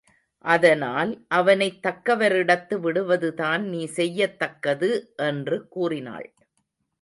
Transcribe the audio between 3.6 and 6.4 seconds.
நீ செய்யத்தக்கது என்று கூறினாள்.